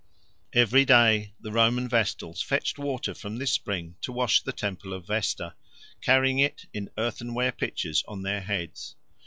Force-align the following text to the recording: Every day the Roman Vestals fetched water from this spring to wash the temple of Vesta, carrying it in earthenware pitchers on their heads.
Every 0.53 0.83
day 0.83 1.33
the 1.41 1.51
Roman 1.51 1.87
Vestals 1.87 2.41
fetched 2.41 2.79
water 2.79 3.13
from 3.13 3.37
this 3.37 3.51
spring 3.51 3.97
to 4.01 4.11
wash 4.11 4.41
the 4.41 4.51
temple 4.51 4.93
of 4.93 5.05
Vesta, 5.05 5.53
carrying 6.01 6.39
it 6.39 6.65
in 6.73 6.89
earthenware 6.97 7.51
pitchers 7.51 8.03
on 8.07 8.23
their 8.23 8.41
heads. 8.41 8.95